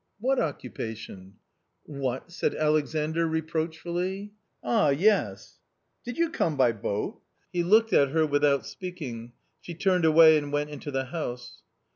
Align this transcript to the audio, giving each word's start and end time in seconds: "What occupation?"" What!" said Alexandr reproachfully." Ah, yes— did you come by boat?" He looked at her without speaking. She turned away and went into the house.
"What 0.19 0.39
occupation?"" 0.39 1.35
What!" 1.83 2.31
said 2.31 2.55
Alexandr 2.55 3.27
reproachfully." 3.27 4.31
Ah, 4.63 4.89
yes— 4.89 5.59
did 6.05 6.17
you 6.17 6.31
come 6.31 6.57
by 6.57 6.71
boat?" 6.71 7.21
He 7.53 7.61
looked 7.61 7.93
at 7.93 8.09
her 8.09 8.25
without 8.25 8.65
speaking. 8.65 9.33
She 9.59 9.75
turned 9.75 10.03
away 10.05 10.39
and 10.39 10.51
went 10.51 10.71
into 10.71 10.89
the 10.89 11.05
house. 11.05 11.61